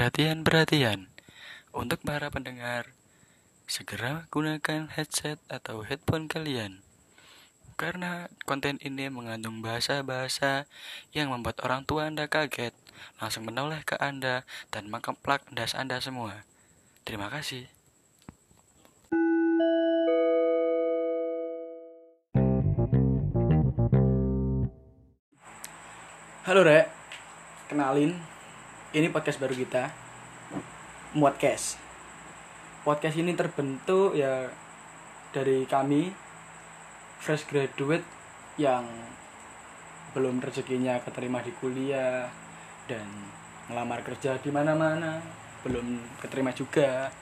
Perhatian-perhatian 0.00 1.12
untuk 1.76 2.00
para 2.00 2.32
pendengar, 2.32 2.96
segera 3.68 4.24
gunakan 4.32 4.88
headset 4.88 5.36
atau 5.52 5.84
headphone 5.84 6.24
kalian. 6.24 6.80
Karena 7.76 8.32
konten 8.48 8.80
ini 8.80 9.12
mengandung 9.12 9.60
bahasa-bahasa 9.60 10.64
yang 11.12 11.28
membuat 11.28 11.60
orang 11.60 11.84
tua 11.84 12.08
Anda 12.08 12.32
kaget, 12.32 12.72
langsung 13.20 13.44
menoleh 13.44 13.84
ke 13.84 14.00
Anda 14.00 14.48
dan 14.72 14.88
mengkeplak 14.88 15.44
das 15.52 15.76
Anda 15.76 16.00
semua. 16.00 16.48
Terima 17.04 17.28
kasih. 17.28 17.68
Halo 26.48 26.64
Rek, 26.64 26.88
kenalin, 27.68 28.39
ini 28.90 29.06
podcast 29.06 29.38
baru 29.38 29.54
kita, 29.54 29.86
Muatcast. 31.14 31.78
Podcast 32.82 33.14
ini 33.14 33.38
terbentuk 33.38 34.18
ya 34.18 34.50
dari 35.30 35.62
kami, 35.62 36.10
fresh 37.22 37.46
graduate 37.46 38.02
yang 38.58 38.82
belum 40.10 40.42
rezekinya 40.42 40.98
keterima 41.06 41.38
di 41.38 41.54
kuliah 41.62 42.26
dan 42.90 43.06
ngelamar 43.70 44.02
kerja 44.02 44.42
di 44.42 44.50
mana-mana, 44.50 45.22
belum 45.62 46.18
keterima 46.18 46.50
juga. 46.50 47.14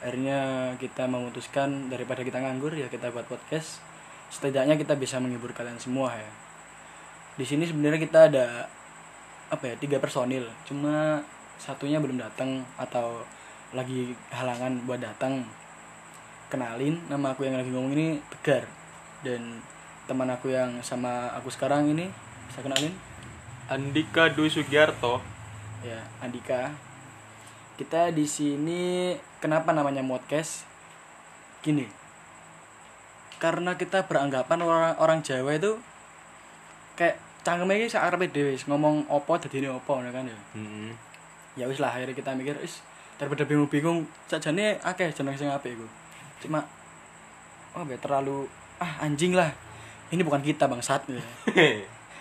Akhirnya 0.00 0.72
kita 0.80 1.04
memutuskan 1.04 1.92
daripada 1.92 2.24
kita 2.24 2.40
nganggur 2.40 2.72
ya 2.72 2.88
kita 2.88 3.12
buat 3.12 3.28
podcast. 3.28 3.84
Setidaknya 4.32 4.80
kita 4.80 4.96
bisa 4.96 5.20
menghibur 5.20 5.52
kalian 5.52 5.76
semua 5.76 6.16
ya 6.16 6.46
di 7.36 7.44
sini 7.44 7.68
sebenarnya 7.68 8.00
kita 8.00 8.20
ada 8.32 8.46
apa 9.50 9.72
ya 9.72 9.74
tiga 9.78 10.02
personil. 10.02 10.46
Cuma 10.66 11.22
satunya 11.56 12.02
belum 12.02 12.18
datang 12.20 12.62
atau 12.76 13.24
lagi 13.74 14.14
halangan 14.30 14.86
buat 14.86 15.02
datang 15.02 15.42
kenalin 16.46 17.02
nama 17.10 17.34
aku 17.34 17.42
yang 17.42 17.58
lagi 17.58 17.70
ngomong 17.70 17.94
ini 17.94 18.18
tegar. 18.30 18.66
Dan 19.22 19.62
teman 20.06 20.30
aku 20.30 20.54
yang 20.54 20.78
sama 20.82 21.34
aku 21.34 21.50
sekarang 21.50 21.90
ini 21.90 22.06
bisa 22.46 22.62
kenalin? 22.62 22.94
Andika 23.66 24.30
Dwi 24.30 24.46
Sugiarto. 24.46 25.18
Ya 25.82 26.06
Andika. 26.22 26.70
Kita 27.76 28.14
di 28.14 28.24
sini 28.24 29.12
kenapa 29.42 29.74
namanya 29.74 30.00
podcast 30.06 30.64
gini. 31.60 31.90
Karena 33.36 33.76
kita 33.76 34.06
beranggapan 34.06 34.64
orang 34.64 34.94
orang 35.02 35.18
Jawa 35.20 35.58
itu 35.58 35.76
kayak 36.96 37.25
cangkeme 37.46 37.78
iki 37.78 37.94
sak 37.94 38.10
arepe 38.10 38.26
dhewe 38.34 38.58
ngomong 38.66 39.06
apa 39.06 39.32
dadine 39.46 39.70
apa 39.70 39.86
ngono 39.86 40.10
kan 40.10 40.26
ya. 40.26 40.38
hmm. 40.58 40.90
Ya 41.54 41.64
wis 41.70 41.78
lah 41.78 41.94
akhirnya 41.94 42.18
kita 42.18 42.34
mikir 42.34 42.58
wis 42.58 42.82
daripada 43.22 43.46
bingung-bingung 43.46 44.02
sajane 44.26 44.82
akeh 44.82 45.14
jeneng 45.14 45.38
sing 45.38 45.46
apik 45.46 45.78
iku. 45.78 45.86
Cuma 46.42 46.66
oh 47.78 47.86
be 47.86 47.94
terlalu 48.02 48.50
ah 48.82 49.06
anjing 49.06 49.38
lah. 49.38 49.54
Ini 50.10 50.26
bukan 50.26 50.42
kita 50.42 50.66
bangsat 50.66 51.06
ya. 51.14 51.22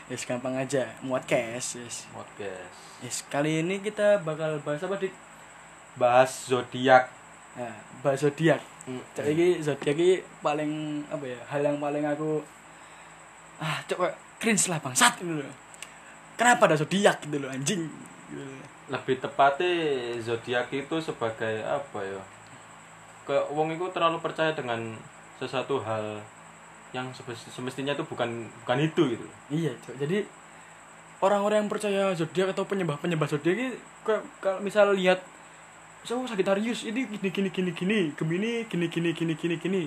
Yes, 0.06 0.22
gampang 0.30 0.54
aja 0.54 0.86
muat 1.02 1.26
cash 1.26 1.82
yes. 1.82 2.06
podcast 2.14 3.02
Yes, 3.02 3.26
kali 3.26 3.66
ini 3.66 3.82
kita 3.82 4.22
bakal 4.22 4.62
bahas 4.62 4.86
apa 4.86 5.02
dik? 5.02 5.10
bahas 5.98 6.30
zodiak 6.46 7.10
Nah, 7.56 7.72
bahas 8.04 8.20
zodiak. 8.20 8.60
Hmm. 8.84 9.00
Cak 9.16 9.32
iki 9.32 9.64
zodiak 9.64 9.96
iki 9.96 10.22
paling 10.44 11.02
apa 11.08 11.24
ya? 11.24 11.40
Hal 11.48 11.64
yang 11.64 11.80
paling 11.80 12.04
aku 12.04 12.44
ah 13.64 13.80
cok 13.88 14.25
cringe 14.46 14.70
lah 14.70 14.78
bangsat 14.78 15.18
gitu 15.18 15.42
loh. 15.42 15.54
Kenapa 16.38 16.70
ada 16.70 16.78
zodiak 16.78 17.18
gitu 17.20 17.42
loh 17.42 17.50
anjing? 17.50 17.90
Gitu 18.30 18.38
loh. 18.38 18.62
lebih 18.86 19.18
tepatnya 19.18 19.74
zodiak 20.22 20.70
itu 20.70 20.96
sebagai 21.02 21.66
apa 21.66 22.06
ya 22.06 22.22
ke 23.26 23.34
wong 23.50 23.74
itu 23.74 23.82
terlalu 23.90 24.22
percaya 24.22 24.54
dengan 24.54 24.94
sesuatu 25.36 25.82
hal 25.82 26.22
yang 26.94 27.10
semestinya 27.50 27.92
itu 27.92 28.06
bukan 28.06 28.30
bukan 28.62 28.78
itu 28.80 29.02
gitu 29.10 29.26
Iya, 29.50 29.74
Cok. 29.82 29.98
Jadi 29.98 30.22
orang-orang 31.18 31.66
yang 31.66 31.72
percaya 31.74 32.14
zodiak 32.14 32.54
atau 32.54 32.62
penyembah-penyembah 32.64 33.26
zodiak 33.26 33.58
ini 33.58 33.74
kalau 34.38 34.62
misal 34.62 34.94
lihat 34.94 35.18
so 36.06 36.22
Sagittarius 36.22 36.86
ini 36.86 37.10
gini 37.10 37.30
gini 37.34 37.50
gini 37.50 37.72
gini, 37.74 38.00
Gemini 38.14 38.70
gini 38.70 38.86
gini 38.86 39.10
gini 39.12 39.34
gini 39.34 39.56
gini. 39.58 39.82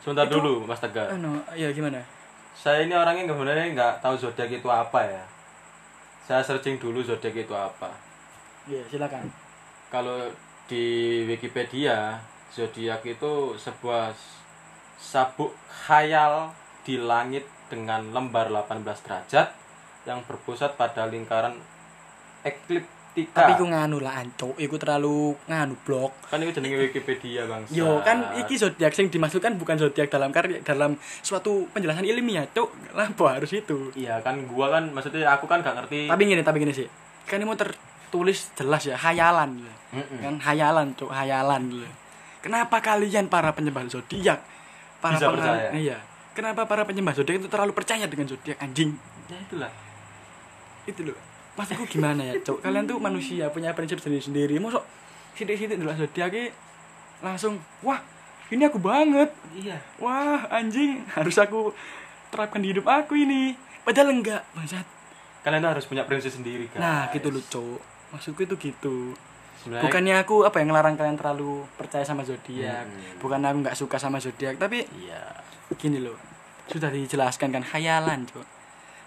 sebentar 0.00 0.24
Itu- 0.24 0.40
dulu 0.40 0.64
Mas 0.64 0.80
Tegar 0.80 1.12
Anu, 1.12 1.36
ya 1.52 1.68
gimana? 1.68 2.00
Saya 2.58 2.82
ini 2.82 2.90
orangnya 2.92 3.30
sebenarnya 3.30 3.66
nggak 3.70 3.94
tahu 4.02 4.14
zodiak 4.18 4.50
itu 4.50 4.66
apa 4.66 5.00
ya 5.06 5.24
saya 6.26 6.42
searching 6.42 6.76
dulu 6.76 6.98
zodiak 7.00 7.34
itu 7.36 7.54
apa 7.54 7.88
Iya, 8.68 8.82
silakan. 8.84 9.24
kalau 9.88 10.28
di 10.68 10.84
Wikipedia 11.24 12.20
zodiak 12.52 13.00
itu 13.06 13.56
sebuah 13.56 14.12
sabuk 14.98 15.54
khayal 15.70 16.52
di 16.84 17.00
langit 17.00 17.46
dengan 17.72 18.12
lembar 18.12 18.50
18 18.50 18.84
derajat 19.06 19.48
yang 20.04 20.20
berpusat 20.26 20.76
pada 20.76 21.08
lingkaran 21.08 21.56
Tapi 23.26 23.56
ku 23.56 23.64
nganu 23.64 23.98
lah 23.98 24.20
ancuk, 24.20 24.54
iku 24.54 24.76
terlalu 24.76 25.34
nganu 25.44 25.74
blok. 25.82 26.12
kan 26.26 26.38
itu 26.38 26.52
jenenge 26.52 26.78
Wikipedia 26.78 27.42
bang 27.44 27.66
Yo 27.68 27.98
kan 28.00 28.36
iki 28.36 28.54
zodiak 28.54 28.92
sing 28.92 29.08
dimaksudkan 29.08 29.56
bukan 29.56 29.74
zodiak 29.74 30.06
dalam 30.06 30.30
karya 30.30 30.62
dalam 30.62 30.94
suatu 31.18 31.66
penjelasan 31.72 32.04
ilmiah, 32.04 32.46
Cuk. 32.48 32.70
Kenapa 32.88 33.34
harus 33.34 33.50
itu? 33.50 33.90
iya 33.94 34.20
kan 34.20 34.46
gua 34.46 34.70
kan 34.70 34.92
maksudnya 34.92 35.26
aku 35.28 35.44
kan 35.44 35.58
gak 35.58 35.74
ngerti 35.74 36.06
Tapi 36.06 36.22
gini, 36.22 36.42
tapi 36.42 36.60
gini 36.60 36.70
sih. 36.70 36.86
Kan 37.24 37.40
ini 37.40 37.46
mau 37.46 37.56
tertulis 37.56 38.52
jelas 38.54 38.84
ya, 38.84 38.94
hayalan. 38.94 39.58
gitu. 39.58 39.74
Mm-mm. 39.88 40.20
kan 40.20 40.34
hayalan 40.44 40.92
cuk 40.92 41.08
hayalan 41.08 41.64
gitu 41.72 41.88
kenapa 42.38 42.76
kalian 42.78 43.24
para 43.24 43.56
penyembah 43.56 43.88
zodiak 43.88 44.36
para 45.00 45.16
Bisa 45.16 45.32
percaya? 45.32 45.72
iya 45.72 45.96
kenapa 46.36 46.68
para 46.68 46.84
penyembah 46.84 47.16
zodiak 47.16 47.40
itu 47.40 47.48
terlalu 47.48 47.72
percaya 47.72 48.04
dengan 48.04 48.28
zodiak 48.28 48.60
anjing 48.60 48.92
ya 49.26 49.40
itulah 49.40 49.72
itu 50.84 51.00
loh 51.02 51.16
maksudku 51.58 51.84
gimana 51.90 52.22
ya 52.22 52.34
cuk? 52.38 52.62
Kalian 52.62 52.86
tuh 52.86 53.02
manusia 53.02 53.50
punya 53.50 53.74
prinsip 53.74 53.98
sendiri 53.98 54.22
sendiri 54.22 54.54
mosok 54.62 54.86
sidik-sidik 55.34 55.78
dulu 55.78 55.90
zodiak 55.94 56.30
ki 56.30 56.44
langsung 57.18 57.58
wah 57.82 57.98
ini 58.48 58.64
aku 58.64 58.78
banget. 58.80 59.28
Iya. 59.52 59.76
Wah 60.00 60.46
anjing 60.48 61.04
harus 61.12 61.36
aku 61.36 61.74
terapkan 62.32 62.62
di 62.62 62.72
hidup 62.72 62.86
aku 62.88 63.18
ini. 63.18 63.58
Padahal 63.82 64.14
enggak 64.14 64.46
bangsat. 64.54 64.86
Kalian 65.42 65.66
harus 65.66 65.84
punya 65.84 66.06
prinsip 66.06 66.32
sendiri 66.32 66.70
kan 66.70 66.78
nah 66.80 67.02
gitu 67.10 67.34
loh 67.34 67.42
cuk. 67.42 67.82
Maksudku 68.14 68.46
itu 68.46 68.54
gitu. 68.70 69.18
Sebenarnya- 69.58 69.84
bukannya 69.90 70.14
aku 70.22 70.46
apa 70.46 70.62
yang 70.62 70.70
ngelarang 70.70 70.94
kalian 70.94 71.18
terlalu 71.18 71.66
percaya 71.74 72.06
sama 72.06 72.22
zodiak. 72.22 72.86
Hmm. 72.86 73.18
bukan 73.18 73.42
aku 73.42 73.58
nggak 73.66 73.76
suka 73.76 73.98
sama 73.98 74.22
zodiak 74.22 74.54
tapi 74.56 74.86
iya. 75.02 75.42
gini 75.74 75.98
loh. 75.98 76.16
Sudah 76.70 76.94
dijelaskan 76.94 77.50
kan 77.50 77.66
hayalan 77.66 78.24
cok 78.30 78.46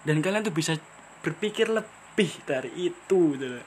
dan 0.02 0.18
kalian 0.18 0.42
tuh 0.42 0.54
bisa 0.54 0.74
berpikir 1.22 1.70
lebih 1.70 2.01
dari 2.44 2.70
itu 2.76 3.18
gitu 3.34 3.60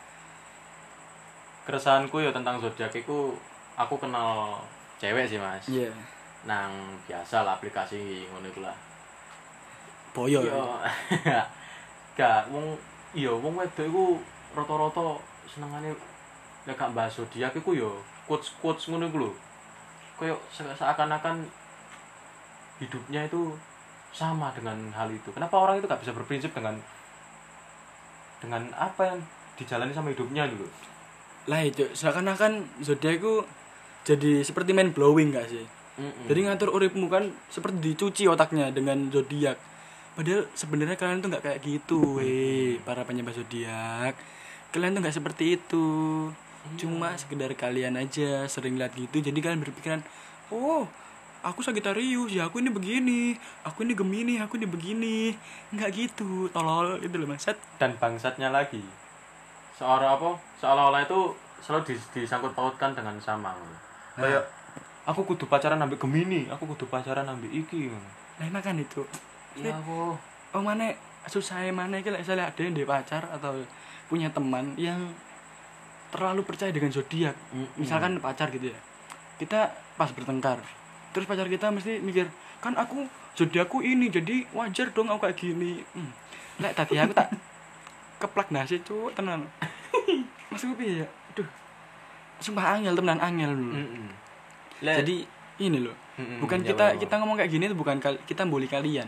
keresahanku 1.66 2.22
ya 2.22 2.30
tentang 2.30 2.62
zodiak 2.62 2.94
itu 2.94 3.34
aku 3.74 3.98
kenal 3.98 4.62
cewek 5.02 5.26
sih 5.26 5.42
mas. 5.42 5.66
Iya. 5.66 5.90
Nang 6.46 6.72
biasa 7.10 7.42
lah 7.42 7.58
aplikasi 7.58 8.30
ngono 8.30 8.48
iku 8.48 8.62
lah. 8.62 8.78
Boyo 10.14 10.46
Yo. 10.46 10.78
gak 12.18 12.48
wong 12.48 12.78
iya 13.12 13.34
wong 13.34 13.60
wedok 13.60 13.84
iku 13.84 14.06
rata-rata 14.56 15.20
senengane 15.50 15.92
nek 16.64 16.78
gak 16.80 16.94
bahas 16.96 17.18
zodiak 17.18 17.52
iku 17.58 17.76
yo 17.76 17.92
quotes 18.30 18.54
quotes 18.62 18.88
ngono 18.88 19.10
iku 19.10 19.18
lho. 19.26 19.32
Koyo 20.22 20.38
se- 20.54 20.78
seakan-akan 20.78 21.44
hidupnya 22.80 23.26
itu 23.26 23.58
sama 24.16 24.54
dengan 24.54 24.78
hal 24.94 25.10
itu. 25.12 25.28
Kenapa 25.34 25.58
orang 25.60 25.82
itu 25.82 25.90
gak 25.90 26.00
bisa 26.00 26.14
berprinsip 26.14 26.54
dengan 26.54 26.78
dengan 28.46 28.70
apa 28.78 29.02
yang 29.10 29.20
dijalani 29.58 29.92
sama 29.92 30.14
hidupnya 30.14 30.46
dulu 30.46 30.70
lah 31.46 31.62
itu 31.62 31.86
seakan-akan 31.94 32.82
zodiak 32.82 33.22
itu 33.22 33.46
jadi 34.06 34.46
seperti 34.46 34.70
main 34.74 34.94
blowing 34.94 35.34
gak 35.34 35.50
sih? 35.50 35.66
Jadi 36.30 36.40
ngatur 36.46 36.70
uripmu 36.76 37.10
kan 37.10 37.32
seperti 37.50 37.80
dicuci 37.82 38.28
otaknya 38.28 38.70
dengan 38.70 39.08
zodiak 39.10 39.58
padahal 40.16 40.48
sebenarnya 40.56 40.96
kalian 40.96 41.20
tuh 41.20 41.28
nggak 41.28 41.44
kayak 41.44 41.60
gitu 41.60 42.20
weh 42.20 42.80
para 42.88 43.04
penyembah 43.04 43.36
zodiak 43.36 44.16
kalian 44.76 44.96
tuh 44.96 45.02
nggak 45.04 45.16
seperti 45.16 45.56
itu. 45.56 45.88
Cuma 46.82 47.14
sekedar 47.16 47.54
kalian 47.54 47.96
aja 47.96 48.50
sering 48.50 48.76
lihat 48.76 48.92
gitu 48.98 49.22
jadi 49.22 49.38
kalian 49.38 49.62
berpikiran 49.62 50.02
oh 50.52 50.90
aku 51.46 51.62
Sagittarius 51.62 52.34
ya 52.34 52.50
aku 52.50 52.60
ini 52.60 52.74
begini. 52.74 53.38
Aku 53.62 53.86
ini 53.86 53.94
Gemini 53.94 54.42
aku 54.42 54.58
ini 54.58 54.66
begini. 54.66 55.38
Nggak 55.70 55.90
gitu 55.94 56.50
tolol 56.50 56.98
gitu 57.00 57.22
loh 57.22 57.30
maksud 57.30 57.54
dan 57.78 57.94
bangsatnya 58.02 58.50
lagi. 58.50 58.82
Seorang 59.78 60.18
apa? 60.18 60.42
Seolah-olah 60.58 61.06
itu 61.06 61.46
selalu 61.66 61.82
dis- 61.96 62.10
disangkut 62.14 62.54
pautkan 62.54 62.94
dengan 62.94 63.18
sama 63.18 63.56
kayak 64.16 64.44
aku 65.10 65.26
kudu 65.34 65.46
pacaran 65.50 65.82
ambil 65.82 66.00
gemini 66.00 66.48
aku 66.48 66.70
kudu 66.72 66.86
pacaran 66.88 67.28
ambil 67.28 67.52
iki 67.52 67.92
nah 68.40 68.48
makan 68.52 68.84
itu? 68.84 69.02
Ya 69.58 69.76
aku 69.76 70.16
oh 70.56 70.62
mana 70.62 70.94
susah 71.28 71.66
mana 71.74 72.00
iki 72.00 72.12
lek 72.12 72.24
saya 72.24 72.48
ada 72.48 72.62
yang 72.62 72.76
dia 72.76 72.88
pacar 72.88 73.26
atau 73.32 73.56
punya 74.06 74.30
teman 74.30 74.78
yang 74.78 75.12
terlalu 76.14 76.46
percaya 76.48 76.72
dengan 76.72 76.94
zodiak. 76.94 77.36
Mm-mm. 77.52 77.76
misalkan 77.82 78.22
pacar 78.22 78.54
gitu 78.54 78.72
ya. 78.72 78.80
Kita 79.36 79.74
pas 80.00 80.12
bertengkar 80.14 80.62
terus 81.16 81.24
pacar 81.24 81.48
kita 81.48 81.72
mesti 81.72 82.04
mikir 82.04 82.28
kan 82.60 82.76
aku 82.76 83.08
zodiakku 83.40 83.80
ini 83.80 84.12
jadi 84.12 84.44
wajar 84.52 84.92
dong 84.92 85.08
aku 85.08 85.24
kayak 85.32 85.40
gini. 85.40 85.80
Hmm. 85.96 86.12
lek 86.60 86.76
tadi 86.76 87.00
aku 87.00 87.16
tak 87.16 87.32
keplak 88.22 88.52
nasi 88.52 88.84
cuk 88.84 89.16
tenan 89.16 89.48
maksudku 90.52 90.76
piye 90.76 91.04
ya? 91.04 91.08
Aduh. 91.32 91.48
Sumpah 92.44 92.76
angel 92.76 93.00
tenan 93.00 93.20
angel 93.24 93.52
lho. 93.56 93.68
Mm-mm. 93.80 94.08
Lek- 94.84 95.04
jadi 95.04 95.16
ini 95.64 95.80
loh 95.80 95.96
Mm-mm, 96.20 96.44
bukan 96.44 96.64
ya, 96.64 96.76
kita 96.76 96.86
kita 97.00 97.14
ngomong 97.24 97.40
kayak 97.40 97.52
gini 97.52 97.72
tuh 97.72 97.80
bukan 97.80 98.00
kita 98.00 98.44
bully 98.44 98.68
kalian. 98.68 99.08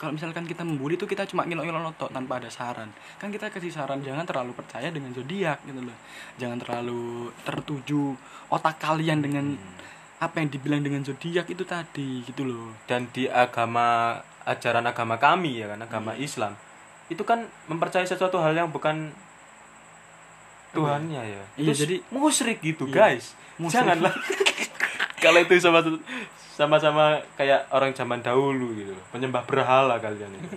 Kalau 0.00 0.16
misalkan 0.16 0.48
kita 0.48 0.64
membuli 0.64 0.96
tuh 0.96 1.04
kita 1.04 1.28
cuma 1.28 1.44
ngilok-ngilok 1.44 1.94
tok 2.00 2.10
tanpa 2.10 2.40
ada 2.40 2.48
saran. 2.48 2.88
Kan 3.20 3.28
kita 3.28 3.52
kasih 3.52 3.68
saran 3.68 4.00
jangan 4.00 4.24
terlalu 4.24 4.56
percaya 4.56 4.88
dengan 4.88 5.12
zodiak 5.12 5.60
gitu 5.68 5.76
loh. 5.84 5.98
Jangan 6.40 6.56
terlalu 6.56 7.28
tertuju 7.44 8.16
otak 8.48 8.80
kalian 8.80 9.20
dengan 9.20 9.60
apa 10.20 10.36
yang 10.36 10.52
dibilang 10.52 10.84
dengan 10.84 11.00
zodiak 11.00 11.48
itu 11.48 11.64
tadi 11.64 12.20
gitu 12.22 12.44
loh. 12.44 12.76
Dan 12.84 13.08
di 13.10 13.24
agama 13.24 14.20
ajaran 14.44 14.84
agama 14.84 15.16
kami 15.16 15.60
ya 15.60 15.68
kan 15.68 15.80
agama 15.80 16.12
Islam 16.14 16.56
itu 17.10 17.24
kan 17.24 17.42
mempercayai 17.66 18.06
sesuatu 18.06 18.38
hal 18.38 18.54
yang 18.54 18.70
bukan 18.70 19.10
Tuhannya 20.70 21.18
ya. 21.26 21.42
Iya, 21.58 21.72
Itu 21.74 21.82
jadi- 21.82 22.02
musyrik 22.14 22.62
gitu 22.62 22.86
Iya, 22.86 22.94
guys. 22.94 23.34
musyrik. 23.58 23.82
janganlah. 23.82 24.14
Kalau 25.24 25.42
itu 25.42 25.58
sama 25.58 25.82
sama-sama 26.54 27.18
kayak 27.34 27.66
orang 27.72 27.90
zaman 27.90 28.20
dahulu 28.20 28.72
gitu 28.72 28.92
penyembah 29.10 29.42
berhala 29.44 29.98
kalian 29.98 30.30
itu. 30.30 30.48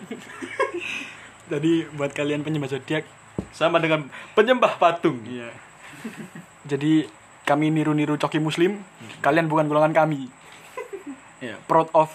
Jadi 1.52 1.88
buat 1.98 2.14
kalian 2.14 2.46
penyembah 2.46 2.70
zodiak 2.70 3.04
sama 3.52 3.82
dengan 3.82 4.08
penyembah 4.38 4.78
patung. 4.78 5.20
Iya. 5.26 5.50
Jadi 6.72 7.10
kami 7.44 7.70
niru-niru 7.70 8.16
coki 8.16 8.38
muslim 8.38 8.80
kalian 9.20 9.46
bukan 9.46 9.68
golongan 9.68 9.92
kami 9.92 10.32
ya 11.40 11.60
proud 11.64 11.92
of 11.92 12.08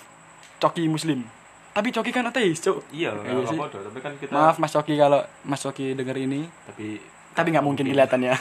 coki 0.58 0.86
muslim 0.86 1.24
tapi 1.70 1.88
coki 1.90 2.10
kan 2.10 2.24
ateis 2.24 2.58
cuk 2.58 2.82
iya 2.90 3.12
nggak 3.12 3.44
sih. 3.46 3.54
apa-apa 3.54 3.78
tapi 3.82 3.98
kan 4.00 4.12
kita 4.16 4.30
maaf 4.30 4.56
mas 4.56 4.72
coki 4.72 4.94
kalau 4.94 5.20
mas 5.42 5.60
coki 5.60 5.92
denger 5.92 6.16
ini 6.18 6.48
tapi 6.64 6.98
tapi 7.32 7.48
nggak 7.50 7.62
mungkin 7.62 7.84
kelihatan 7.84 8.24
ya 8.24 8.34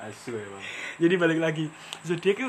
asu 0.00 0.32
ya 0.34 0.46
bang 0.46 0.64
jadi 0.98 1.14
balik 1.14 1.38
lagi 1.38 1.66
zodiak 2.00 2.38
itu 2.38 2.48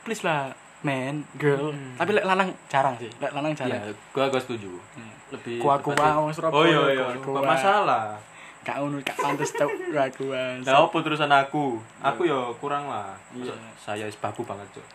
please 0.00 0.22
lah 0.22 0.54
man 0.80 1.28
girl 1.34 1.70
Hmm. 1.70 1.92
tapi 1.94 2.10
lek 2.10 2.24
lanang 2.24 2.56
jarang 2.66 2.96
sih 2.96 3.10
lek 3.12 3.30
lanang 3.30 3.52
jarang 3.52 3.76
Iya, 3.76 3.92
gua 4.10 4.32
gua 4.32 4.40
setuju. 4.40 4.72
Hmm. 4.96 5.12
Lebih 5.30 5.60
tepatnya- 5.60 6.16
wong 6.16 6.32
Surabaya. 6.32 6.56
Oh 6.56 6.64
iya 6.64 6.80
iya, 6.90 7.04
masalah. 7.36 8.16
Gak 8.60 8.76
ngono 8.76 9.00
gak 9.00 9.16
pantes 9.16 9.56
kuah 9.56 10.08
kuah 10.12 10.60
Gak 10.60 10.76
apa 10.76 10.96
terusan 11.00 11.32
aku. 11.32 11.80
Aku 12.04 12.28
ya 12.28 12.52
kurang 12.60 12.92
lah. 12.92 13.16
Iya. 13.32 13.56
Saya 13.80 14.04
is 14.04 14.20
baku 14.20 14.44
banget, 14.44 14.68
Cuk. 14.76 14.86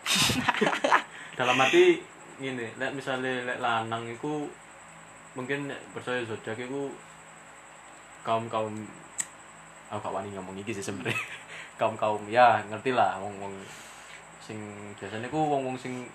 Dalam 1.38 1.58
arti 1.58 1.98
ngene, 2.38 2.78
lek 2.78 2.94
misalnya 2.94 3.42
lek 3.42 3.58
lanang 3.58 4.06
iku 4.06 4.46
mungkin 5.34 5.68
percaya 5.92 6.22
zodiak 6.24 6.56
iku 6.56 6.88
kaum-kaum 8.22 8.72
aku 9.90 9.98
gak 9.98 10.14
wani 10.14 10.30
ngomong 10.38 10.54
iki 10.62 10.70
sih 10.70 10.86
sebenarnya. 10.86 11.18
Kaum-kaum 11.80 12.24
ya 12.30 12.62
ngerti 12.70 12.94
lah 12.94 13.20
wong-wong 13.20 13.52
sing 14.40 14.56
biasanya 14.96 15.28
ku 15.28 15.42
wong-wong 15.42 15.76
sing 15.76 16.06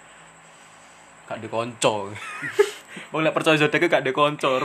gak 1.27 1.44
dikonco. 1.44 2.09
Wong 3.12 3.21
lek 3.24 3.36
percaya 3.36 3.59
zodiak 3.59 3.92
gak 3.92 4.04
dikonco. 4.07 4.57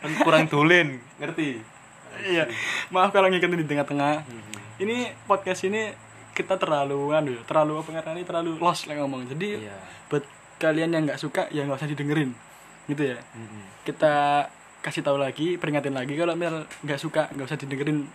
Kan 0.00 0.12
kurang 0.22 0.46
dolen, 0.50 1.02
ngerti? 1.18 1.79
Iya. 2.26 2.44
Maaf 2.90 3.10
kalau 3.10 3.28
ngikutin 3.30 3.60
di 3.64 3.68
tengah-tengah. 3.68 4.24
Hmm. 4.24 4.42
ini 4.80 5.12
podcast 5.28 5.68
ini 5.68 5.92
kita 6.32 6.56
terlalu 6.56 7.12
anu 7.12 7.36
ya, 7.36 7.42
terlalu 7.44 7.84
apa 7.84 7.88
ngarani 7.92 8.22
terlalu 8.24 8.56
lost 8.56 8.88
lah 8.88 8.96
ngomong. 8.96 9.28
Jadi 9.28 9.60
Iya. 9.60 9.76
buat 10.08 10.24
kalian 10.56 10.90
yang 10.96 11.02
nggak 11.04 11.20
suka 11.20 11.48
ya 11.52 11.68
nggak 11.68 11.78
usah 11.78 11.90
didengerin. 11.90 12.32
Gitu 12.88 13.02
ya. 13.14 13.18
Mm-mm. 13.36 13.64
kita 13.84 14.46
kasih 14.80 15.04
tahu 15.04 15.20
lagi 15.20 15.60
peringatin 15.60 15.92
lagi 15.92 16.16
kalau 16.16 16.32
misal 16.32 16.64
nggak 16.84 17.00
suka 17.00 17.28
nggak 17.36 17.46
usah 17.48 17.60
didengerin 17.60 18.08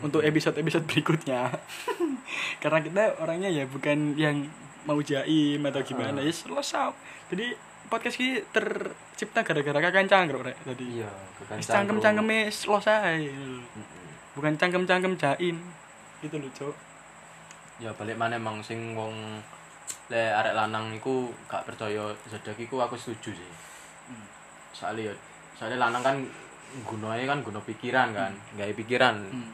untuk 0.00 0.24
episode 0.24 0.56
episode 0.56 0.88
berikutnya. 0.88 1.52
Karena 2.62 2.78
kita 2.80 3.20
orangnya 3.20 3.52
ya 3.52 3.68
bukan 3.68 4.16
yang 4.16 4.48
mau 4.82 4.98
jaim 4.98 5.62
atau 5.62 5.80
gimana 5.86 6.18
ya 6.22 6.32
selesai 6.34 6.90
jadi 7.30 7.54
podcast 7.92 8.16
ini 8.24 8.40
tercipta 8.48 9.44
gara-gara 9.44 9.78
kakak 9.84 10.08
cangkruk 10.08 10.48
rek 10.48 10.56
tadi 10.64 11.04
Iya, 11.04 11.12
bukan 11.36 11.60
Wis 11.60 11.68
cangkem 11.68 11.98
cangkeme 12.00 12.38
selesai 12.48 13.20
bukan 14.32 14.56
cangkem 14.56 14.88
cangkem 14.88 15.12
jaim 15.20 15.60
gitu 16.24 16.40
loh 16.40 16.48
cok 16.56 16.74
Ya 17.84 17.90
balik 17.98 18.16
mana 18.16 18.40
emang 18.40 18.64
sing 18.64 18.96
wong 18.96 19.12
le 20.06 20.22
arek 20.30 20.54
lanang 20.54 20.94
iku 20.94 21.34
gak 21.50 21.66
percaya 21.66 22.14
zodiak 22.30 22.54
iku 22.54 22.78
aku 22.78 22.94
setuju 22.94 23.34
sih. 23.34 23.52
Hmm. 24.06 24.26
Soalnya 24.70 25.10
ya 25.10 25.14
soalnya 25.58 25.82
lanang 25.82 26.04
kan 26.04 26.16
gunanya 26.86 27.26
kan 27.26 27.42
guna 27.42 27.58
pikiran 27.58 28.14
kan, 28.14 28.30
gawe 28.54 28.70
pikiran, 28.76 29.18
Hmm. 29.18 29.50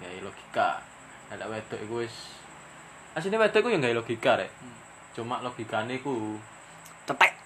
gawe 0.00 0.18
logika. 0.24 0.80
Ada 1.28 1.44
wedok 1.52 1.80
iku 1.84 1.94
wis 2.00 2.40
asline 3.12 3.36
wedok 3.36 3.60
iku 3.60 3.68
ya 3.68 3.78
gawe 3.82 3.94
logika 4.00 4.40
rek. 4.40 4.48
Hmm. 4.56 4.76
Cuma 5.12 5.44
logikane 5.44 6.00
iku 6.00 6.40
cetek. 7.04 7.45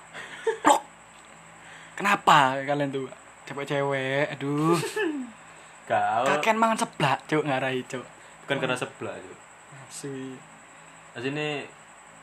Kenapa 2.01 2.57
kalian 2.65 2.89
tuh? 2.89 3.05
Cewek-cewek 3.45 4.33
aduh. 4.33 4.81
Gak 5.91 6.25
kakek 6.25 6.57
mangan 6.57 6.81
seblak 6.81 7.19
cok 7.29 7.45
ngarai 7.45 7.83
cok 7.85 8.05
bukan 8.47 8.57
karena 8.67 8.77
sebelah 8.79 9.15
itu. 9.21 9.35
Asli. 9.87 10.35
Asline 11.15 11.69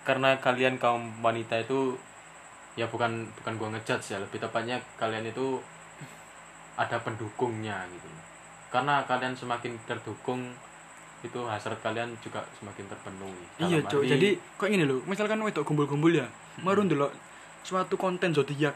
karena 0.04 0.40
kalian 0.44 0.76
kaum 0.76 1.24
wanita 1.24 1.62
itu 1.62 1.96
ya 2.76 2.88
bukan 2.90 3.30
bukan 3.38 3.54
gua 3.56 3.70
ngejudge 3.76 4.12
ya. 4.12 4.18
Lebih 4.20 4.44
tepatnya 4.44 4.82
kalian 4.98 5.30
itu 5.30 5.62
ada 6.76 6.98
pendukungnya 7.00 7.86
gitu. 7.94 8.10
Karena 8.74 9.06
kalian 9.08 9.38
semakin 9.38 9.80
terdukung 9.88 10.52
itu 11.24 11.40
hasrat 11.48 11.80
kalian 11.80 12.12
juga 12.20 12.44
semakin 12.60 12.92
terpenuhi. 12.92 13.46
Iya 13.62 13.80
cok 13.88 14.04
jadi 14.04 14.30
kok 14.60 14.68
ini 14.68 14.84
loh 14.84 15.00
misalkan 15.08 15.40
wedok 15.44 15.64
kumpul-kumpul 15.64 16.12
ya 16.12 16.28
baru 16.64 16.84
dulu 16.84 17.08
suatu 17.64 17.96
konten 18.00 18.32
zodiak 18.32 18.76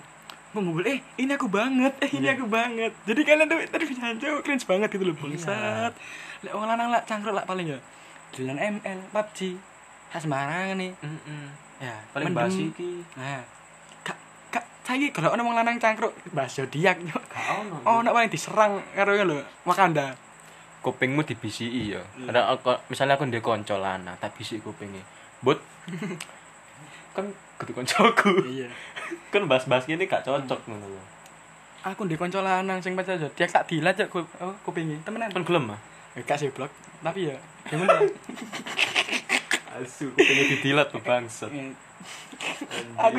mengumpul 0.51 0.83
eh 0.83 0.99
ini 1.15 1.31
aku 1.31 1.47
banget. 1.47 1.93
Eh 1.99 2.09
ini 2.11 2.25
Iya. 2.25 2.35
aku 2.35 2.45
banget. 2.45 2.91
Jadi 3.03 3.21
kalian 3.21 3.47
tuh 3.47 3.59
tadi 3.65 3.83
bisa 3.85 4.11
cok 4.11 4.39
cringe 4.41 4.65
banget 4.65 4.89
gitu 4.89 5.03
loh 5.03 5.15
bangsat. 5.15 5.93
Lek 6.41 6.51
wong 6.51 6.65
lanang 6.65 6.89
lah 6.89 7.01
cangkruk 7.03 7.31
lah 7.31 7.45
paling 7.45 7.69
ya 7.69 7.79
jalan 8.31 8.57
ML 8.57 8.99
PUBG 9.11 9.59
khas 10.07 10.23
Semarang 10.23 10.75
nih 10.75 10.91
Mm-mm. 10.97 11.43
ya 11.77 11.95
paling 12.11 12.31
basi 12.31 12.71
ki 12.71 13.03
nah 13.13 13.43
kak 14.01 14.15
kak 14.47 14.63
saya 14.81 15.07
kalau 15.09 15.29
orang 15.29 15.43
wong 15.43 15.53
lanang 15.53 15.75
cangkruk 15.77 16.11
bahas 16.31 16.51
zodiak 16.51 16.95
oh 17.83 17.99
nak 17.99 18.11
paling 18.11 18.27
diserang 18.27 18.79
karo 18.91 19.15
lo 19.21 19.39
Wakanda. 19.63 20.15
Kupingmu 20.81 21.21
dibisiki 21.21 21.93
ya 21.93 22.01
Iya. 22.17 22.27
ada 22.27 22.49
aku, 22.49 22.73
misalnya 22.87 23.13
aku 23.13 23.27
ndek 23.27 23.39
kanca 23.39 23.77
lanang 23.77 24.17
tak 24.17 24.33
bisik 24.33 24.65
kupinge. 24.65 25.03
But 25.39 25.61
kan 27.15 27.29
kudu 27.61 27.77
kancaku 27.77 28.41
iya. 28.49 28.69
Kan 29.33 29.45
bahas-bahas 29.47 29.85
gini 29.85 30.09
gak 30.09 30.25
cocok 30.27 30.59
ngono 30.67 30.87
lho. 30.97 31.01
Aku 31.81 32.05
di 32.05 32.13
konco 32.19 32.41
lanang 32.43 32.83
sing 32.83 32.93
pacar 32.93 33.17
zodiak 33.17 33.49
tak 33.49 33.65
dilat 33.65 33.97
cok 33.97 34.09
ku, 34.11 34.19
oh, 34.43 34.53
kupingi. 34.61 35.01
Temenan. 35.01 35.33
Kan 35.33 35.45
gelem 35.45 35.73
ah 35.73 35.79
Eh, 36.11 36.27
Gak 36.27 36.43
sih 36.43 36.51
blok, 36.51 36.67
tapi 36.99 37.31
ya 37.31 37.37
gimana? 37.71 38.03
asu 39.79 40.11
kupingnya 40.11 40.45
didilat 40.51 40.87
tuh 40.91 40.99
bangsat. 40.99 41.47
Eh, 41.47 41.71
Aku 42.99 43.17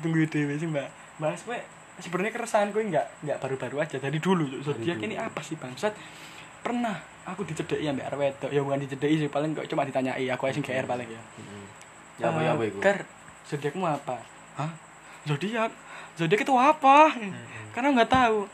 Tunggu 0.00 0.24
dewe 0.24 0.54
sih 0.56 0.68
mbak. 0.68 0.88
Bahas 1.20 1.44
gue 1.44 1.60
sebenarnya 2.00 2.32
keresahan 2.32 2.72
gue 2.72 2.80
nggak 2.80 3.06
nggak 3.28 3.38
baru-baru 3.44 3.84
aja 3.84 4.00
dari 4.00 4.16
dulu. 4.16 4.48
Zodiak 4.64 4.98
ini 5.04 5.20
apa 5.20 5.44
sih 5.44 5.60
bangsat? 5.60 5.92
Pernah 6.64 6.96
aku 7.28 7.44
dicedeki 7.44 7.84
ambek 7.84 8.08
arek 8.08 8.18
wedok. 8.18 8.50
Ya 8.50 8.60
bukan 8.64 8.80
dicedeki 8.80 9.26
sih, 9.26 9.28
paling 9.28 9.52
kok 9.52 9.68
cuma 9.68 9.84
ditanyai. 9.84 10.24
Aku 10.32 10.48
aja 10.48 10.56
sing 10.56 10.64
GR 10.64 10.88
paling 10.88 11.08
ya. 11.12 11.20
Ya 12.16 12.30
apa 12.30 12.38
ya 12.40 12.50
apa 12.54 12.62
Eh, 12.62 12.70
iku 12.70 12.78
Ker, 12.78 12.98
zodiakmu 13.44 13.84
apa? 13.84 14.16
Hah? 14.54 14.70
Zodiak? 15.24 15.70
Zodiak 16.14 16.40
itu 16.42 16.54
apa? 16.54 17.10
Karena 17.74 17.88
nggak 17.90 18.10
tahu. 18.10 18.46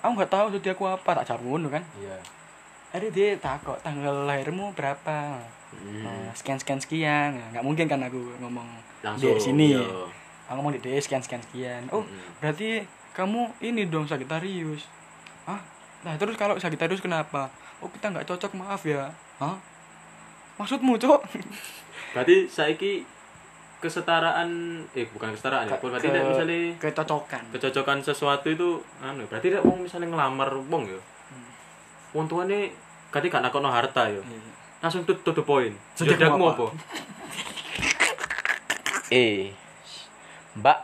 Aku 0.00 0.10
nggak 0.14 0.30
tahu 0.30 0.46
zodiakku 0.52 0.84
apa, 0.84 1.10
tak 1.16 1.24
jawab 1.26 1.42
ngono 1.42 1.68
kan. 1.68 1.82
iya 1.96 2.20
Ada 2.94 3.10
dia 3.10 3.34
takut 3.36 3.74
tanggal 3.82 4.28
lahirmu 4.28 4.70
berapa? 4.72 5.42
Hmm. 5.74 6.30
sekian 6.30 6.54
sekian 6.54 6.78
sekian 6.78 7.30
Nah, 7.34 7.46
nggak 7.50 7.64
mungkin 7.66 7.90
kan 7.90 7.98
aku 7.98 8.38
ngomong 8.38 8.62
langsung 9.02 9.34
di 9.34 9.42
sini 9.42 9.74
iya. 9.74 10.06
aku 10.46 10.54
ngomong 10.54 10.78
di 10.78 10.80
D 10.80 10.94
sekian 11.02 11.18
sekian 11.18 11.42
sekian 11.42 11.82
oh 11.90 12.06
Mm-mm. 12.06 12.38
berarti 12.38 12.86
kamu 13.10 13.50
ini 13.58 13.90
dong 13.90 14.06
Sagitarius 14.06 14.86
ah 15.50 15.58
nah 16.06 16.14
terus 16.14 16.38
kalau 16.38 16.54
Sagitarius 16.62 17.02
kenapa 17.02 17.50
oh 17.82 17.90
kita 17.90 18.06
nggak 18.06 18.22
cocok 18.22 18.54
maaf 18.54 18.86
ya 18.86 19.10
Hah? 19.42 19.58
Maksudmu 20.56 20.94
cok 20.96 21.20
berarti 22.14 22.46
saiki 22.46 23.02
kesetaraan 23.78 24.48
eh 24.94 25.04
bukan 25.10 25.34
kesetaraan 25.34 25.66
ya 25.66 25.76
berarti 25.76 26.08
ke- 26.08 26.24
misalnya 26.24 26.60
kecocokan 26.80 27.42
kecocokan 27.52 27.98
sesuatu 28.00 28.48
itu 28.48 28.68
anu 28.98 29.26
berarti 29.28 29.52
nek 29.52 29.62
wong 29.62 29.84
misalnya 29.84 30.08
ngelamar 30.08 30.50
wong 30.70 30.88
ya 30.88 31.00
wong 32.14 32.24
tuane 32.24 32.70
kate 33.10 33.30
gak 33.30 33.46
nakono 33.46 33.70
harta 33.70 34.10
yo. 34.10 34.18
Iya. 34.22 34.42
Langsung 34.82 35.06
to, 35.06 35.14
to 35.22 35.30
the 35.30 35.46
point. 35.46 35.70
Zodiakmu 35.94 36.18
Zodiakmu 36.18 36.44
apa? 36.50 36.66
Eh. 39.10 39.54
Mbak. 40.58 40.78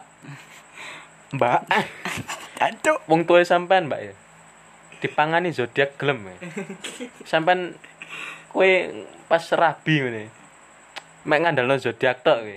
Mbak. 1.35 1.61
Ancuk, 2.71 2.99
wong 3.11 3.27
tuwa 3.27 3.43
sampean, 3.43 3.91
Mbak 3.91 4.01
ya. 4.03 4.15
Dipangani 5.03 5.51
zodiak 5.51 5.99
gelem 5.99 6.23
ya. 6.23 6.37
Sampean 7.31 7.75
kowe 8.51 8.71
pas 9.27 9.45
rabi 9.53 9.95
ngene. 9.99 10.25
Mek 11.23 11.39
ngandalno 11.41 11.75
zodiak 11.77 12.21
tok 12.21 12.39
kowe. 12.41 12.57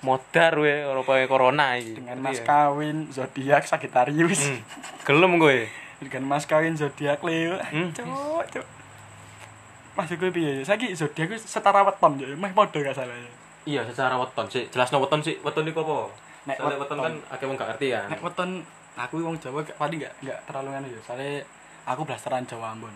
Modar 0.00 0.52
kowe 0.52 0.72
ora 0.84 1.00
kaya 1.02 1.24
corona 1.26 1.66
iki. 1.74 1.96
dengan 1.96 2.18
mas 2.20 2.38
ya? 2.38 2.44
kawin 2.44 3.08
zodiak 3.08 3.64
Sagittarius 3.64 4.40
Hmm. 4.44 4.60
Gelem 5.02 5.32
kowe. 5.38 5.58
dengan 5.96 6.22
mas 6.26 6.44
kawin 6.44 6.74
zodiak 6.74 7.20
Leo 7.20 7.56
Hmm. 7.64 7.88
cuk 7.90 8.04
cuk 8.50 8.66
Maksud 9.94 10.18
gue 10.18 10.28
piye? 10.28 10.52
Saiki 10.60 10.90
zodiak 10.92 11.30
ku 11.30 11.36
setara 11.38 11.80
weton 11.80 12.18
yo, 12.18 12.26
meh 12.34 12.50
padha 12.50 12.82
gak 12.82 12.92
salah 12.92 13.14
ya. 13.14 13.30
Iya, 13.64 13.80
secara 13.86 14.18
weton 14.18 14.44
sih. 14.44 14.66
Jelasno 14.66 14.98
weton 14.98 15.22
sih. 15.22 15.38
Weton 15.38 15.64
iku 15.64 15.80
apa? 15.80 16.10
Nek 16.44 16.56
Soalnya 16.58 16.76
weton 16.76 16.98
kan 16.98 17.14
akeh 17.30 17.46
wong 17.46 17.54
gak 17.54 17.68
ngerti 17.70 17.86
kan. 17.94 18.10
Nek 18.10 18.20
weton 18.20 18.50
aku 18.94 19.22
wong 19.22 19.38
Jawa 19.38 19.62
gak- 19.62 19.78
paling 19.78 19.96
gak 19.96 20.12
gak 20.20 20.38
terlalu 20.44 20.68
ngene 20.68 20.88
yo. 20.90 21.00
Soale 21.00 21.46
aku 21.84 22.02
blasteran 22.08 22.48
Jawa 22.48 22.72
Ambon. 22.72 22.92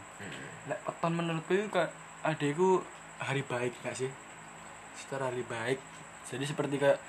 Nek 0.69 0.79
weton 0.85 1.13
menurutku 1.13 1.53
itu 1.57 1.69
kayak 1.69 1.93
adekku 2.25 2.81
hari 3.21 3.45
baik 3.45 3.73
gak 3.85 3.97
sih? 3.97 4.11
Secara 4.97 5.29
hari 5.29 5.45
baik. 5.45 5.79
Jadi 6.29 6.45
seperti 6.45 6.81
kayak 6.81 7.01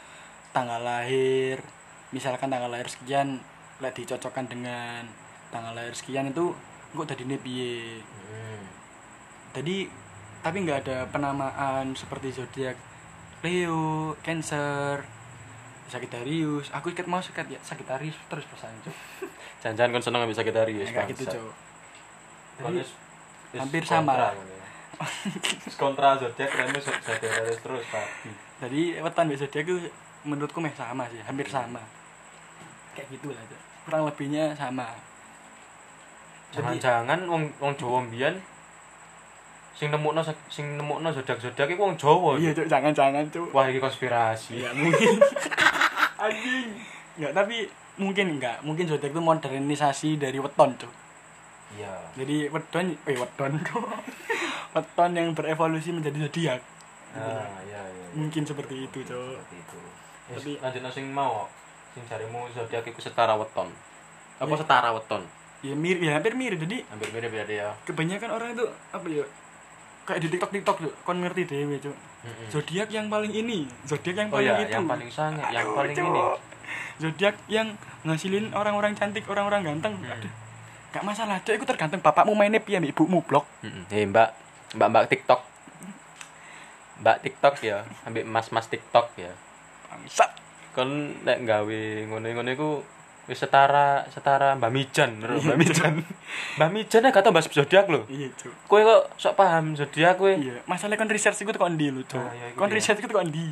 tanggal 0.55 0.79
lahir, 0.81 1.59
misalkan 2.11 2.51
tanggal 2.51 2.71
lahir 2.71 2.87
sekian 2.87 3.39
lek 3.79 3.95
dicocokkan 3.95 4.51
dengan 4.51 5.07
tanggal 5.49 5.71
lahir 5.71 5.95
sekian 5.95 6.29
itu 6.29 6.51
kok 6.91 7.07
tadi 7.07 7.23
piye. 7.23 8.03
Hmm. 8.03 8.63
Jadi 9.55 9.87
tapi 10.39 10.57
nggak 10.63 10.79
ada 10.87 10.97
penamaan 11.11 11.91
seperti 11.95 12.31
zodiak 12.31 12.75
Leo, 13.39 14.15
Cancer, 14.19 15.03
Sagittarius. 15.87 16.67
Aku 16.75 16.91
ikat 16.91 17.07
mau 17.07 17.23
sekat 17.23 17.47
ya 17.47 17.59
Sagittarius 17.63 18.15
terus 18.27 18.45
pesan 18.51 18.71
cuk. 18.83 18.95
Jangan-jangan 19.63 19.91
kon 19.95 20.03
seneng 20.03 20.21
ambek 20.27 20.37
Sagittarius. 20.37 20.91
Kayak 20.91 21.15
gitu 21.15 21.23
bangsat. 21.27 21.68
Jadi, 22.59 22.83
hampir 23.55 23.83
sama 23.87 24.13
lah. 24.19 24.31
ngono 24.35 24.53
ya. 24.53 24.67
Kontra 25.79 26.19
zodiak 26.19 26.51
wis 26.75 26.85
Sagittarius 26.85 27.59
terus 27.63 27.83
Pak. 27.87 28.07
Jadi 28.67 28.99
wetan 28.99 29.31
mbek 29.31 29.39
zodiak 29.39 29.63
itu 29.63 29.87
menurutku 30.27 30.59
meh 30.59 30.75
sama 30.75 31.07
sih, 31.07 31.23
hampir 31.23 31.47
sama. 31.47 31.79
Kayak 32.93 33.07
gitu 33.15 33.31
lah. 33.31 33.43
Kurang 33.87 34.03
lebihnya 34.11 34.51
sama. 34.59 34.91
Jangan-jangan 36.51 37.19
wong 37.29 37.47
wong 37.63 37.73
Jawa 37.79 38.03
mbiyen 38.03 38.35
sing 39.79 39.95
nemukno 39.95 40.19
sing 40.51 40.75
nemukno 40.75 41.07
zodiak-zodiak 41.15 41.71
iku 41.71 41.87
wong 41.87 41.95
Jawa. 41.95 42.35
iya 42.35 42.51
cuk, 42.51 42.67
jangan-jangan 42.67 43.23
cuk. 43.31 43.47
Wah, 43.55 43.71
iki 43.71 43.79
konspirasi. 43.79 44.59
Iya 44.59 44.75
mungkin. 44.75 45.15
Anjing. 46.27 46.67
Enggak, 47.15 47.31
tapi 47.31 47.57
mungkin 47.95 48.25
enggak. 48.35 48.59
Mungkin 48.67 48.91
zodiak 48.91 49.15
itu 49.15 49.23
modernisasi 49.23 50.19
dari 50.19 50.35
weton 50.35 50.75
cuk. 50.75 50.91
Iya. 51.69 51.93
Jadi 52.15 52.49
weton, 52.49 52.97
eh 52.99 53.15
weton 53.15 53.51
weton 54.75 55.11
yang 55.13 55.27
berevolusi 55.33 55.89
menjadi 55.91 56.17
zodiak. 56.25 56.61
Ah, 57.11 57.45
iya 57.63 57.79
iya. 57.79 57.81
iya. 57.85 58.05
Mungkin 58.15 58.45
seperti 58.45 58.85
itu, 58.85 58.99
Cok. 59.01 59.37
Seperti 59.37 59.55
itu. 59.57 59.77
Tapi- 60.29 60.57
Tapi 60.57 60.77
lanjut 60.79 60.93
sing 60.93 61.05
mau 61.09 61.45
sing 61.91 62.05
jarimu 62.05 62.45
zodiak 62.49 62.85
iku 62.85 62.99
setara 62.99 63.33
weton. 63.33 63.69
Apa 64.37 64.53
setara 64.55 64.89
weton? 64.91 65.25
Ya 65.59 65.75
mirip, 65.75 65.99
ya 65.99 66.15
hampir 66.15 66.33
mirip. 66.33 66.61
Jadi 66.61 66.85
Hampir 66.87 67.09
beda 67.11 67.43
ya. 67.45 67.75
kebanyakan 67.83 68.29
orang 68.31 68.49
itu 68.53 68.63
apa 68.93 69.05
ya? 69.05 69.25
Kayak 70.05 70.19
di 70.23 70.27
TikTok 70.31 70.51
TikTok 70.51 70.77
tuh, 70.79 70.93
kon 71.03 71.19
ngerti 71.19 71.45
dewe, 71.45 71.77
Cuk. 71.77 71.93
Mm-mm. 71.93 72.47
Zodiak 72.49 72.89
yang 72.89 73.07
paling 73.07 73.29
ini, 73.29 73.69
zodiak 73.85 74.15
yang 74.17 74.29
Oh 74.29 74.37
paling 74.37 74.49
iya, 74.49 74.65
itu. 74.65 74.73
yang 74.73 74.87
paling 74.87 75.09
sange, 75.11 75.43
yang 75.51 75.67
paling 75.69 75.93
ini. 75.93 76.21
Zodiak 76.97 77.35
yang 77.45 77.67
ngasilin 78.01 78.51
orang-orang 78.51 78.93
cantik, 78.93 79.23
orang-orang 79.27 79.61
ganteng. 79.63 79.93
Hmm. 79.97 80.09
Aduh. 80.09 80.31
Gak 80.89 81.03
masalah, 81.05 81.37
Cuk. 81.41 81.53
Itu 81.53 81.65
tergantung 81.65 82.01
bapakmu 82.01 82.33
mainnya 82.33 82.57
piye, 82.57 82.81
mbak 82.81 82.91
ibumu 82.91 83.21
blok. 83.21 83.45
Hei 83.89 84.05
Mbak, 84.05 84.29
Mbak 84.73 84.87
Mbak 84.89 85.05
TikTok. 85.07 85.41
Mbak 86.99 87.17
TikTok 87.23 87.55
ya, 87.61 87.77
ambil 88.03 88.25
mas-mas 88.25 88.65
TikTok 88.67 89.13
ya. 89.15 89.31
Bangsat. 89.87 90.31
Kon 90.73 90.89
nek 91.23 91.45
gawe 91.45 91.79
ngono-ngono 92.05 92.49
iku 92.49 92.69
wis 93.25 93.37
setara 93.37 94.09
setara 94.09 94.57
Mbak 94.57 94.71
Mijan, 94.73 95.11
lho, 95.21 95.37
Mbak 95.39 95.57
Mijan. 95.57 95.93
Mbak 96.57 96.69
Mijan 96.73 97.05
gak 97.07 97.21
tau 97.21 97.31
bahas 97.31 97.45
zodiak 97.47 97.85
lho. 97.85 98.03
Iya, 98.09 98.33
Cuk. 98.35 98.53
Kowe 98.65 98.81
kok 98.81 99.03
sok 99.15 99.37
paham 99.37 99.77
zodiak 99.77 100.17
kowe? 100.17 100.33
Iya, 100.33 100.65
masalah 100.65 100.97
kon 100.97 101.07
research 101.07 101.37
itu 101.39 101.53
kok 101.53 101.69
ndi 101.69 101.93
lho, 101.93 102.01
Cuk. 102.03 102.17
Ah, 102.17 102.33
iya, 102.33 102.45
iku 102.51 102.57
kon 102.57 102.69
dia. 102.69 102.77
research 102.81 102.99
itu 102.99 103.09
kok 103.09 103.25
ndi? 103.29 103.47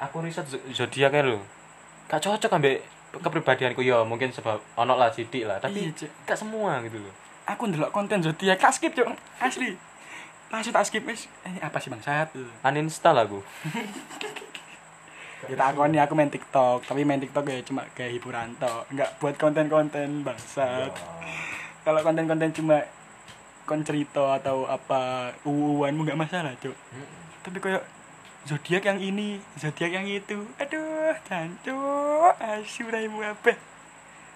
Aku 0.00 0.24
riset 0.24 0.48
zo- 0.48 0.64
zodiak 0.72 1.12
lho. 1.12 1.44
Gak 2.08 2.24
cocok 2.24 2.56
ambek 2.56 2.80
kepribadianku 3.18 3.82
ya, 3.82 4.06
mungkin 4.06 4.30
sebab 4.30 4.62
ono 4.78 4.94
lah 4.94 5.10
sidik 5.10 5.42
lah, 5.42 5.58
tapi 5.58 5.90
Iya, 5.90 6.06
gak 6.22 6.38
semua 6.38 6.78
gitu 6.86 7.02
loh. 7.02 7.10
aku 7.42 7.66
ndelok 7.66 7.90
konten 7.90 8.22
zodiak 8.22 8.62
tak 8.62 8.70
skip 8.70 8.94
cok 8.94 9.10
asli. 9.42 9.74
Langsung 10.50 10.70
tak 10.70 10.86
skip 10.86 11.02
wis. 11.02 11.26
Ini 11.42 11.58
apa 11.58 11.82
sih 11.82 11.90
bangsat 11.90 12.30
Uninstall 12.62 13.26
aku. 13.26 13.42
ya 15.50 15.54
tak 15.58 15.74
akoni 15.74 15.98
aku 15.98 16.14
main 16.14 16.30
tiktok. 16.30 16.86
Tapi 16.86 17.02
main 17.02 17.18
tiktok 17.18 17.50
ya 17.50 17.58
cuma 17.66 17.82
kayak 17.94 18.14
hiburan 18.14 18.54
tok. 18.54 18.86
Nggak 18.94 19.18
buat 19.18 19.34
konten-konten 19.34 20.22
bangsat. 20.22 20.94
Kalau 21.82 22.00
konten-konten 22.06 22.54
cuma 22.54 22.86
kon 23.66 23.82
cerita 23.82 24.38
atau 24.38 24.66
apa 24.66 25.30
uuanmu 25.46 26.02
nggak 26.02 26.18
masalah 26.18 26.50
cok 26.58 26.74
tapi 27.40 27.56
kayak 27.62 27.80
zodiak 28.42 28.82
yang 28.82 28.98
ini 28.98 29.36
zodiak 29.54 29.90
yang 29.90 30.04
itu 30.04 30.40
aduh 30.56 31.12
jancuk 31.22 32.32
asyik 32.38 32.88
raimu 32.88 33.20
apa 33.20 33.52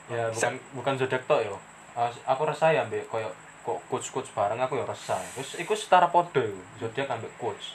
Ya 0.05 0.29
bukan 0.29 0.53
bukan 0.77 0.95
zodiak 1.01 1.25
tok 1.25 1.41
yo. 1.43 1.57
As- 1.97 2.21
Aku 2.27 2.45
resah 2.45 2.69
ya 2.69 2.85
ambek 2.85 3.09
koyo 3.09 3.33
kok 3.65 3.81
coach-coach 3.89 4.29
bareng 4.31 4.61
aku 4.61 4.77
ya 4.77 4.85
resah. 4.85 5.17
Wis 5.33 5.57
iku 5.57 5.73
setara 5.73 6.05
podo 6.07 6.37
iku, 6.37 6.61
zodiak 6.77 7.09
ambek 7.09 7.33
coach. 7.35 7.73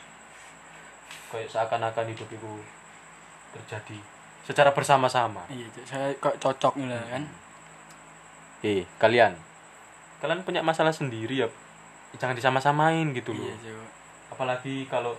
Kayak 1.27 1.50
seakan-akan 1.50 2.05
hidup 2.05 2.29
itu 2.29 2.51
terjadi 3.50 3.98
secara 4.45 4.69
bersama-sama. 4.69 5.41
iya 5.50 5.65
saya 5.83 6.13
kok 6.15 6.38
cocok 6.38 6.77
nih 6.77 6.88
lah 6.88 7.01
kan 7.09 7.24
Eh, 8.62 8.86
kalian. 9.01 9.33
Kalian 10.21 10.45
punya 10.45 10.62
masalah 10.62 10.93
sendiri 10.93 11.33
ya. 11.33 11.50
Jangan 12.13 12.38
disama-samain 12.38 13.09
gitu 13.09 13.33
loh. 13.33 13.50
iya 13.57 13.74
Apalagi 14.29 14.86
kalau 14.86 15.17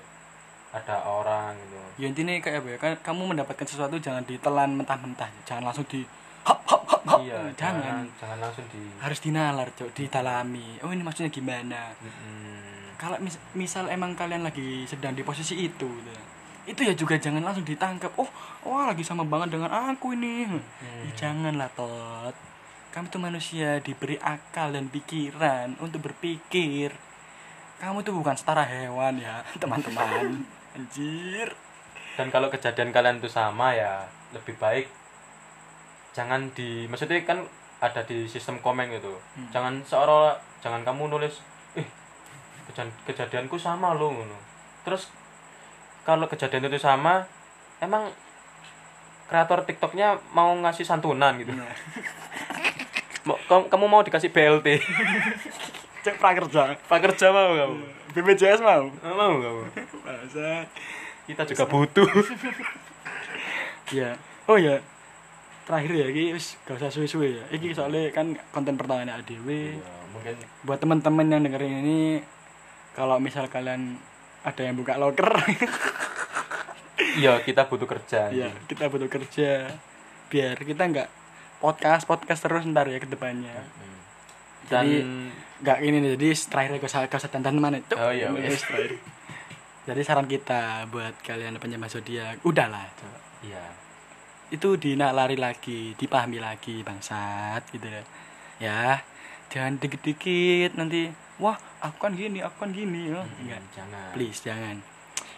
ada 0.70 1.02
orang 1.02 1.58
gitu. 1.58 1.78
ya 1.98 2.06
intinya 2.06 2.32
kayak 2.38 2.62
apa 2.62 2.68
ya? 2.70 2.78
Kan 2.78 2.92
kamu 3.02 3.22
mendapatkan 3.34 3.66
sesuatu 3.66 3.98
jangan 3.98 4.22
ditelan 4.22 4.70
mentah-mentah. 4.78 5.26
Jangan 5.42 5.66
langsung 5.66 5.82
di 5.90 6.06
hop 6.46 6.62
hop 6.62 6.82
hop 6.86 7.02
hop. 7.02 7.20
Iya, 7.26 7.50
jangan. 7.58 8.06
jangan 8.14 8.38
langsung 8.38 8.66
di 8.70 8.82
harus 9.02 9.18
dinalar 9.18 9.68
cok 9.74 9.90
didalami. 9.90 10.78
Oh 10.86 10.94
ini 10.94 11.02
maksudnya 11.02 11.30
gimana? 11.30 11.90
Mm-mm. 11.98 12.94
kalau 13.00 13.16
mis- 13.18 13.40
misal 13.56 13.88
emang 13.88 14.12
kalian 14.12 14.44
lagi 14.44 14.84
sedang 14.84 15.16
di 15.16 15.24
posisi 15.24 15.56
itu 15.56 15.88
gitu. 15.88 16.12
itu 16.68 16.80
ya 16.84 16.92
juga 16.94 17.18
jangan 17.18 17.42
langsung 17.42 17.66
ditangkap. 17.66 18.14
Oh 18.14 18.30
wah 18.62 18.86
lagi 18.86 19.02
sama 19.02 19.26
banget 19.26 19.58
dengan 19.58 19.74
aku 19.74 20.14
ini. 20.14 20.46
Ya, 20.78 21.26
janganlah 21.26 21.72
tot. 21.74 22.36
Kamu 22.94 23.10
tuh 23.10 23.22
manusia 23.22 23.82
diberi 23.82 24.20
akal 24.22 24.70
dan 24.70 24.86
pikiran 24.86 25.74
untuk 25.82 26.06
berpikir. 26.06 26.94
Kamu 27.80 28.04
tuh 28.04 28.12
bukan 28.14 28.36
setara 28.36 28.62
hewan 28.62 29.18
ya 29.18 29.40
teman-teman 29.62 30.59
anjir. 30.72 31.48
Dan 32.14 32.28
kalau 32.28 32.48
kejadian 32.48 32.90
kalian 32.90 33.18
itu 33.18 33.26
sama 33.26 33.72
ya 33.72 34.04
lebih 34.30 34.54
baik 34.56 34.86
jangan 36.10 36.50
di 36.50 36.84
maksudnya 36.84 37.22
kan 37.22 37.46
ada 37.78 38.02
di 38.02 38.26
sistem 38.26 38.58
komen 38.58 38.90
gitu. 38.90 39.14
Hmm. 39.34 39.46
jangan 39.48 39.74
seolah 39.80 40.34
jangan 40.58 40.82
kamu 40.82 41.06
nulis 41.08 41.38
eh 41.72 41.86
keja- 42.66 42.98
kejadianku 43.04 43.56
sama 43.56 43.94
lo 43.94 44.10
ngono. 44.10 44.36
Terus 44.82 45.08
kalau 46.02 46.26
kejadian 46.26 46.66
itu 46.66 46.76
sama 46.76 47.24
emang 47.78 48.10
kreator 49.26 49.62
tiktoknya 49.62 50.18
mau 50.30 50.50
ngasih 50.56 50.82
santunan 50.82 51.38
gitu. 51.38 51.54
Nah, 51.54 51.70
Mau- 53.20 53.36
kamu, 53.68 53.84
mau 53.86 54.00
dikasih 54.00 54.28
BLT 54.28 54.80
cek 56.00 56.16
prakerja. 56.16 56.74
Pekerja 56.84 57.26
mau 57.30 57.52
kamu 57.54 57.99
BPJS 58.10 58.60
mau? 58.62 58.90
Mau 58.90 59.34
kamu 59.38 59.62
Masa? 60.06 60.66
Kita 61.26 61.42
juga 61.46 61.64
butuh. 61.66 62.08
Ya 63.90 64.14
oh 64.46 64.54
ya 64.54 64.78
terakhir 65.66 65.90
ya 65.98 66.06
wis 66.30 66.54
gak 66.62 66.78
usah 66.78 66.94
suwe-suwe 66.94 67.42
ya. 67.42 67.44
Iki 67.50 67.74
soalnya 67.74 68.06
kan 68.14 68.38
konten 68.54 68.78
pertamanya 68.78 69.18
ADW 69.18 69.50
Ya, 69.82 69.94
mungkin. 70.14 70.38
Buat 70.62 70.78
teman-teman 70.78 71.26
yang 71.26 71.42
dengerin 71.42 71.82
ini 71.82 72.22
kalau 72.94 73.18
misal 73.18 73.50
kalian 73.50 73.98
ada 74.46 74.62
yang 74.62 74.78
buka 74.78 74.94
loker. 74.94 75.26
Iya 77.18 77.42
kita 77.42 77.66
butuh 77.66 77.90
kerja 77.90 78.30
ya 78.46 78.54
kita 78.70 78.86
butuh 78.86 79.10
kerja. 79.10 79.74
Biar 80.30 80.54
kita 80.62 80.86
nggak 80.86 81.08
podcast 81.58 82.06
podcast 82.06 82.46
terus 82.46 82.62
ntar 82.70 82.86
ya 82.86 83.02
ke 83.02 83.10
depannya. 83.10 83.58
Hmm. 83.58 83.98
dan 84.70 84.86
Jadi, 84.86 85.02
Gak 85.60 85.78
ini 85.80 86.00
nih, 86.00 86.16
jadi 86.16 86.28
terakhir 86.48 86.70
gue 86.74 86.88
gak 86.88 87.14
usah 87.14 87.28
dandan 87.28 87.60
mana 87.60 87.76
Cuk. 87.80 87.94
Oh, 87.94 88.08
iya, 88.08 88.32
terakhir. 88.32 88.96
Jadi 89.84 90.00
saran 90.00 90.24
kita 90.24 90.88
buat 90.88 91.16
kalian 91.20 91.56
penyembah 91.56 91.88
zodiak, 91.88 92.40
udahlah. 92.42 92.88
Cuk. 92.96 93.12
iya 93.44 93.64
Itu 94.48 94.74
dinaklari 94.74 95.36
lagi, 95.36 95.94
dipahami 95.94 96.38
lagi 96.38 96.80
bangsat 96.80 97.62
gitu 97.70 97.86
ya. 97.86 98.02
Ya, 98.58 98.84
jangan 99.48 99.76
dikit-dikit 99.76 100.74
nanti 100.74 101.08
wah 101.36 101.54
aku 101.78 101.96
kan 101.98 102.12
gini, 102.12 102.40
aku 102.40 102.56
kan 102.58 102.70
gini. 102.70 103.12
Oh, 103.12 103.24
enggak. 103.38 103.60
jangan 103.72 104.10
Please 104.12 104.40
jangan. 104.40 104.76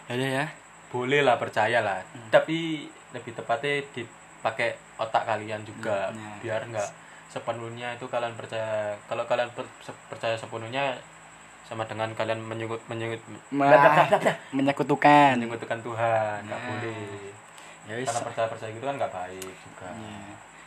Ya 0.06 0.12
udah 0.16 0.30
ya. 0.32 0.46
boleh 0.88 1.24
lah 1.24 1.40
percaya 1.40 1.80
lah 1.80 2.04
Hmm. 2.04 2.28
tapi 2.28 2.84
lebih 3.10 3.32
tepatnya 3.32 3.80
dipakai 3.96 4.76
otak 5.00 5.24
kalian 5.24 5.64
juga 5.64 6.12
Nah, 6.12 6.36
biar 6.36 6.68
nggak 6.68 6.88
sepenuhnya 7.32 7.96
itu 7.96 8.04
kalian 8.04 8.34
percaya 8.34 8.92
kalau 9.02 9.24
kalian 9.24 9.48
per- 9.50 9.72
percaya 10.06 10.36
sepenuhnya 10.36 11.00
sama 11.62 11.82
dengan 11.82 12.12
kalian 12.12 12.38
menyebut 12.38 12.84
menyebut 12.84 13.16
Wah, 13.50 14.04
menyekutukan. 14.52 15.40
menyekutukan 15.40 15.80
Tuhan 15.80 16.38
nggak 16.44 16.52
Nah. 16.54 16.68
boleh 16.68 17.32
Ya 17.82 17.94
wis. 17.96 18.06
karena 18.06 18.22
percaya 18.22 18.46
percaya 18.46 18.70
gitu 18.70 18.84
kan 18.84 18.94
nggak 18.94 19.10
baik 19.10 19.54
juga 19.58 19.88
Ya. 19.88 20.20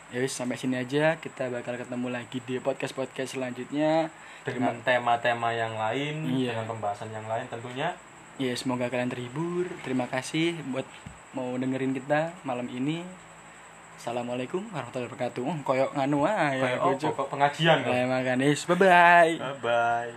Ya 0.08 0.18
wis 0.20 0.32
sampai 0.32 0.56
sini 0.56 0.76
aja 0.76 1.16
kita 1.16 1.48
bakal 1.48 1.76
ketemu 1.76 2.08
lagi 2.10 2.38
di 2.40 2.58
podcast-podcast 2.58 3.32
selanjutnya. 3.32 4.10
dengan 4.44 4.78
tema-tema 4.80 5.50
yang 5.50 5.74
lain 5.74 6.22
Iya. 6.28 6.54
dengan 6.54 6.70
pembahasan 6.72 7.10
yang 7.10 7.26
lain 7.26 7.46
tentunya 7.46 7.94
Ya 8.36 8.52
semoga 8.54 8.86
kalian 8.86 9.08
terhibur. 9.08 9.66
Terima 9.82 10.06
kasih 10.06 10.60
buat 10.68 10.84
mau 11.32 11.56
dengerin 11.56 11.94
kita 11.94 12.36
malam 12.42 12.68
ini. 12.68 13.02
Assalamualaikum 13.96 14.62
warahmatullahi 14.76 15.08
wabarakatuh. 15.08 15.44
Koyok 15.64 15.92
nganu 15.96 16.28
ae. 16.28 16.60
kayak 16.60 16.80
oh, 16.84 16.94
pokok 17.00 17.28
pengajian 17.32 17.78
Bye 17.82 17.88
bye. 17.88 18.24
Bye 18.68 18.78
bye. 18.78 19.32
bye 19.40 19.58
bye 19.64 20.12